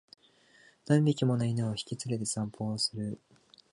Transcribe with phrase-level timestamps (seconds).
[0.87, 3.19] 何匹もの犬を引き連れて散歩する